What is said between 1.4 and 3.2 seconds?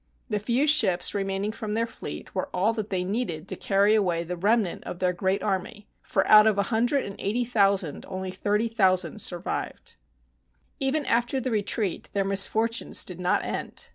from their fleet were all that they